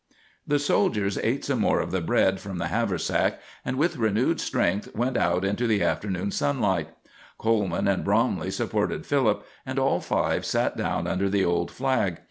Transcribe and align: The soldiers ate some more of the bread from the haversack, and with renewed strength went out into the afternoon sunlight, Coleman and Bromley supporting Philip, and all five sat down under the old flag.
The 0.47 0.57
soldiers 0.57 1.19
ate 1.21 1.45
some 1.45 1.59
more 1.59 1.79
of 1.79 1.91
the 1.91 2.01
bread 2.01 2.39
from 2.39 2.57
the 2.57 2.69
haversack, 2.69 3.39
and 3.63 3.77
with 3.77 3.97
renewed 3.97 4.39
strength 4.41 4.95
went 4.95 5.15
out 5.15 5.45
into 5.45 5.67
the 5.67 5.83
afternoon 5.83 6.31
sunlight, 6.31 6.87
Coleman 7.37 7.87
and 7.87 8.03
Bromley 8.03 8.49
supporting 8.49 9.03
Philip, 9.03 9.45
and 9.63 9.77
all 9.77 9.99
five 10.01 10.43
sat 10.43 10.75
down 10.75 11.05
under 11.05 11.29
the 11.29 11.45
old 11.45 11.69
flag. 11.69 12.17